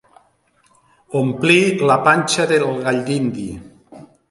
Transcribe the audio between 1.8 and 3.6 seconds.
la panxa del galldindi.